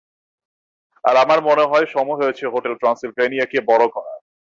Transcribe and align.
আর 1.03 1.15
আমার 1.15 1.39
মনে 1.43 1.63
হয়, 1.65 1.85
সময় 1.87 2.19
হয়েছে 2.21 2.43
হোটেল 2.47 2.73
ট্রান্সিল্ভানিয়াকে, 2.75 3.57
বড় 3.69 3.85
করার! 3.87 4.19